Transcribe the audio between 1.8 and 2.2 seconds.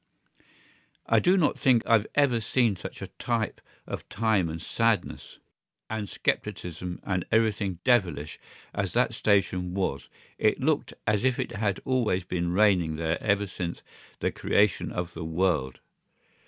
I have